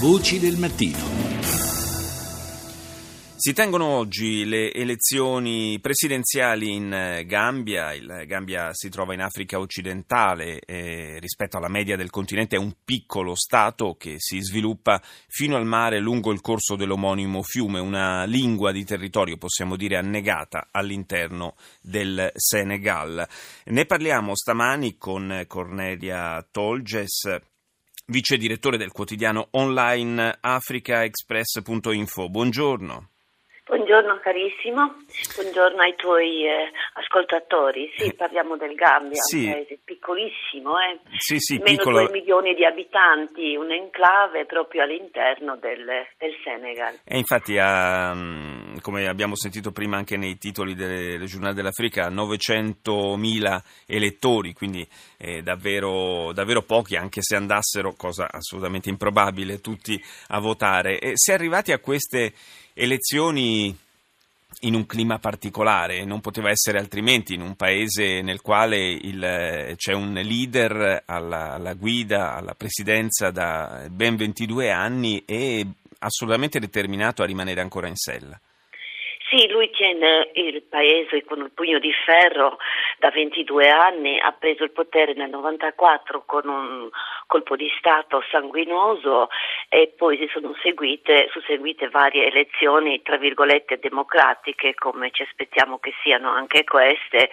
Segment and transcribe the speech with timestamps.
[0.00, 0.96] Voci del mattino.
[3.34, 7.92] Si tengono oggi le elezioni presidenziali in eh, Gambia.
[7.94, 12.74] Il Gambia si trova in Africa occidentale e rispetto alla media del continente è un
[12.84, 18.70] piccolo stato che si sviluppa fino al mare lungo il corso dell'omonimo fiume, una lingua
[18.70, 23.26] di territorio possiamo dire annegata all'interno del Senegal.
[23.64, 27.56] Ne parliamo stamani con Cornelia Tolges
[28.10, 32.28] vice direttore del quotidiano online africaexpress.info.
[32.30, 33.08] Buongiorno.
[33.66, 34.96] Buongiorno carissimo,
[35.36, 37.92] buongiorno ai tuoi eh, ascoltatori.
[37.98, 39.44] Sì, parliamo del Gambia, sì.
[39.44, 40.98] un paese piccolissimo, eh?
[41.18, 42.00] sì, sì, meno piccolo...
[42.06, 45.84] 2 milioni di abitanti, un enclave proprio all'interno del,
[46.16, 46.98] del Senegal.
[47.04, 52.08] E infatti, ha, mm, come abbiamo sentito prima anche nei titoli del, del giornale dell'Africa,
[52.08, 54.86] 900.000 elettori, quindi
[55.18, 60.98] eh, davvero, davvero pochi, anche se andassero, cosa assolutamente improbabile, tutti a votare.
[60.98, 62.32] E si è arrivati a queste
[62.74, 63.86] elezioni
[64.60, 69.92] in un clima particolare, non poteva essere altrimenti in un paese nel quale il, c'è
[69.92, 75.66] un leader alla, alla, guida, alla presidenza da ben 22 anni e
[76.00, 78.38] assolutamente determinato a rimanere ancora in sella.
[79.58, 82.58] Lui tiene il paese con il pugno di ferro
[83.00, 86.88] da 22 anni, ha preso il potere nel 94 con un
[87.26, 89.28] colpo di Stato sanguinoso
[89.68, 95.92] e poi si sono seguite, susseguite varie elezioni, tra virgolette, democratiche, come ci aspettiamo che
[96.04, 97.30] siano anche queste,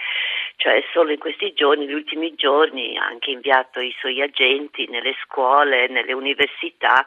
[0.55, 5.15] cioè solo in questi giorni, negli ultimi giorni, ha anche inviato i suoi agenti nelle
[5.21, 7.05] scuole, nelle università.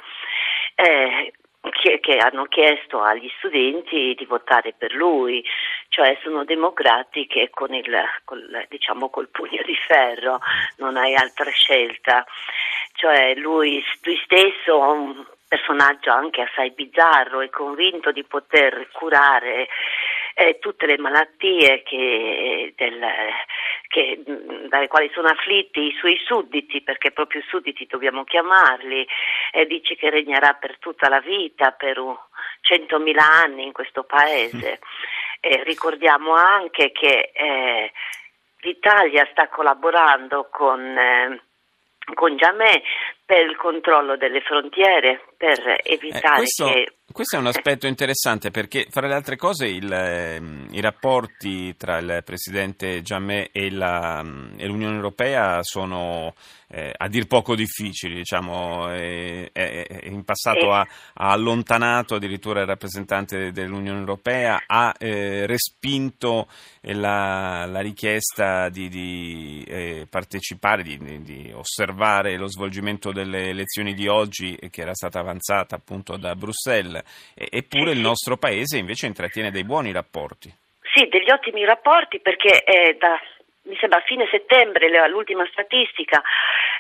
[0.77, 1.33] Eh,
[1.71, 5.45] che, che, hanno chiesto agli studenti di votare per lui,
[5.89, 10.41] cioè sono democratiche con il, col, diciamo, col pugno di ferro,
[10.77, 12.25] non hai altra scelta.
[12.93, 19.69] Cioè lui, lui stesso è un personaggio anche assai bizzarro e convinto di poter curare
[20.35, 23.05] eh, tutte le malattie che, del,
[23.99, 24.23] che,
[24.69, 29.07] dalle quali sono afflitti i suoi sudditi, perché proprio sudditi dobbiamo chiamarli,
[29.53, 32.17] e dice che regnerà per tutta la vita, per uh,
[32.61, 34.79] centomila anni in questo paese.
[35.41, 37.93] E ricordiamo anche che eh,
[38.61, 41.43] l'Italia sta collaborando con, eh,
[42.15, 42.83] con Giamè
[43.25, 46.93] per il controllo delle frontiere, per evitare eh, questo, che...
[47.19, 50.41] Questo è un aspetto interessante perché, fra le altre cose, il, eh,
[50.71, 54.21] i rapporti tra il Presidente Giammè e, la,
[54.57, 56.33] e l'Unione Europea sono
[56.69, 58.15] eh, a dir poco difficili.
[58.15, 59.51] Diciamo, eh,
[60.05, 66.47] in passato ha, ha, allontanato addirittura il rappresentante dell'Unione Europea, ha eh, respinto
[66.83, 74.07] la, la, richiesta di, di eh, partecipare, di, di osservare lo svolgimento delle elezioni di
[74.07, 77.03] oggi che era stata avanzata appunto da Bruxelles,
[77.35, 80.53] eppure il nostro paese invece intrattiene dei buoni rapporti.
[80.95, 83.19] Sì, degli ottimi rapporti perché è da
[83.69, 86.23] mi sembra a fine settembre, l'ultima statistica,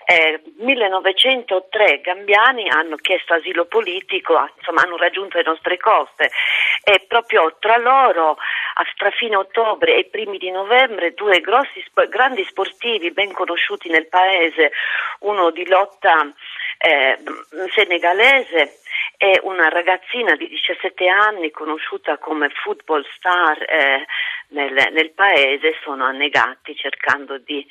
[0.06, 6.30] eh, 1903 gambiani hanno chiesto asilo politico, insomma hanno raggiunto le nostre coste
[6.82, 8.38] e proprio tra loro
[8.74, 14.72] a fine ottobre e primi di novembre due grossi, grandi sportivi ben conosciuti nel paese,
[15.20, 16.32] uno di lotta
[16.78, 17.18] eh,
[17.74, 18.78] senegalese
[19.20, 24.06] e una ragazzina di 17 anni conosciuta come football star eh,
[24.50, 27.66] nel, nel, paese sono annegati cercando di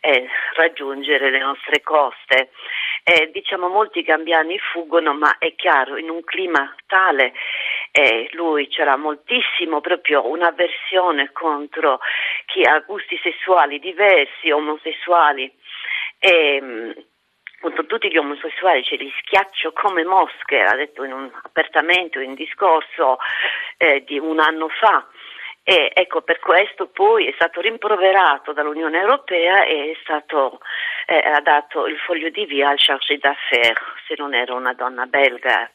[0.00, 2.50] eh, raggiungere le nostre coste.
[3.02, 7.32] Eh, diciamo molti gambiani fuggono, ma è chiaro, in un clima tale
[7.90, 11.98] eh, lui c'era moltissimo proprio un'avversione contro
[12.46, 15.52] chi ha gusti sessuali diversi, omosessuali.
[16.20, 16.94] E, ehm,
[17.60, 22.34] contro tutti gli omosessuali ce li schiaccio come mosche, ha detto in un apertamento, in
[22.34, 23.18] discorso
[23.76, 25.06] eh, di un anno fa.
[25.68, 30.60] E ecco, per questo poi è stato rimproverato dall'Unione Europea e stato,
[31.06, 35.06] eh, ha dato il foglio di via al chargé d'affaires, se non era una donna
[35.06, 35.68] belga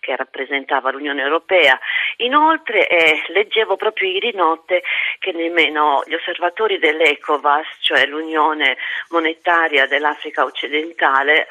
[0.00, 1.78] che rappresentava l'Unione Europea.
[2.18, 4.82] Inoltre eh, leggevo proprio ieri notte
[5.18, 8.76] che nemmeno gli osservatori dell'ECOVAS, cioè l'Unione
[9.10, 11.46] Monetaria dell'Africa occidentale,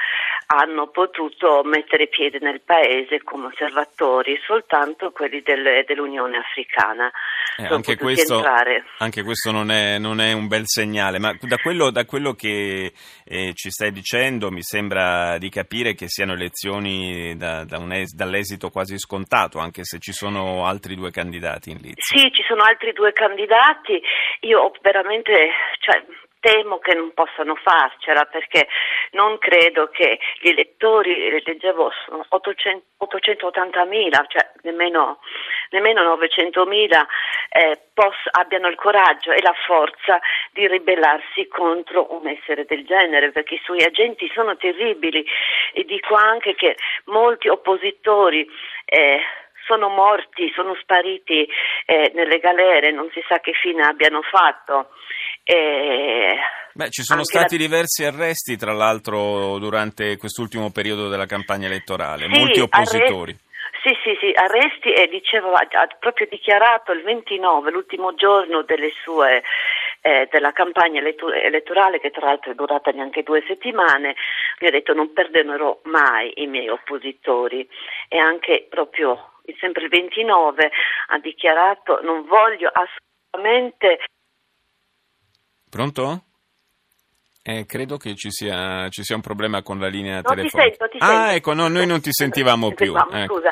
[0.47, 7.11] hanno potuto mettere piede nel paese come osservatori, soltanto quelli del, dell'Unione Africana.
[7.57, 8.43] Eh, anche, questo,
[8.97, 12.91] anche, questo, non è, non è, un bel segnale, ma da quello, da quello che
[13.23, 18.69] eh, ci stai dicendo mi sembra di capire che siano elezioni da, da es, dall'esito
[18.69, 22.17] quasi scontato, anche se ci sono altri due candidati in lizza.
[22.17, 24.01] Sì, ci sono altri due candidati.
[24.41, 25.33] Io veramente,
[25.79, 26.03] cioè,
[26.45, 28.67] temo che non possano farcela perché
[29.13, 35.21] non credo che gli elettori, leggevo, sono 880.000, cioè nemmeno,
[35.71, 37.05] nemmeno 900.000
[37.49, 40.19] eh, poss- abbiano il coraggio e la forza
[40.51, 45.25] di ribellarsi contro un essere del genere perché i suoi agenti sono terribili
[45.73, 48.47] e dico anche che molti oppositori
[48.85, 49.19] eh,
[49.65, 51.49] sono morti, sono spariti
[51.87, 54.89] eh, nelle galere, non si sa che fine abbiano fatto.
[55.47, 56.35] Eh,
[56.73, 57.63] Beh, ci sono stati la...
[57.63, 63.31] diversi arresti, tra l'altro, durante quest'ultimo periodo della campagna elettorale, sì, molti oppositori.
[63.31, 63.43] Arresti.
[63.83, 65.67] Sì, sì, sì, arresti e dicevo, ha
[65.99, 69.43] proprio dichiarato il 29, l'ultimo giorno delle sue,
[70.01, 74.15] eh, della campagna elettorale, che tra l'altro è durata neanche due settimane,
[74.59, 77.67] mi ha detto non perderò mai i miei oppositori
[78.07, 80.71] e anche proprio sempre il 29
[81.09, 83.99] ha dichiarato non voglio assolutamente
[85.75, 86.21] Pronto?
[87.43, 90.69] Eh, credo che ci sia, ci sia, un problema con la linea no, telefonica.
[90.69, 91.31] Ti sento, ti ah, sento.
[91.35, 92.95] ecco, no, noi non ti sentivamo più.
[92.95, 93.33] Ecco.
[93.33, 93.51] Scusa.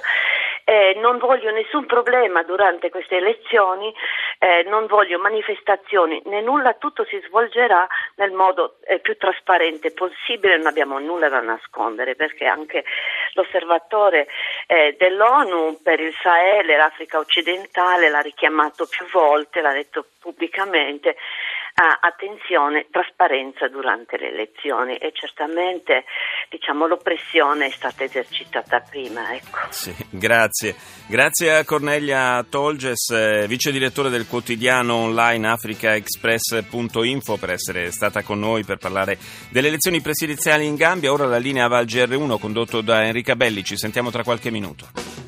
[0.63, 3.93] Eh, non voglio nessun problema durante queste elezioni,
[4.39, 7.85] eh, non voglio manifestazioni né nulla, tutto si svolgerà
[8.15, 12.85] nel modo eh, più trasparente possibile, non abbiamo nulla da nascondere perché anche
[13.33, 14.29] l'osservatore
[14.67, 21.17] eh, dell'ONU per il Sahel e l'Africa occidentale l'ha richiamato più volte, l'ha detto pubblicamente
[21.75, 26.05] ah, attenzione, trasparenza durante le elezioni e certamente
[26.49, 29.33] diciamo, l'oppressione è stata esercitata prima.
[29.33, 29.59] Ecco.
[29.69, 30.75] Sì, grazie.
[31.07, 38.39] Grazie a Cornelia Tolges, eh, vice direttore del quotidiano online africaexpress.info per essere stata con
[38.39, 39.17] noi per parlare
[39.49, 41.11] delle elezioni presidenziali in Gambia.
[41.11, 45.22] Ora la linea va al GR1 condotto da Enrica Belli, ci sentiamo tra qualche minuto.